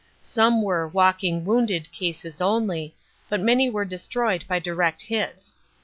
[0.23, 2.95] Some were "walk ing wounded" cases only,
[3.29, 5.53] but many were destroyed by direct hits.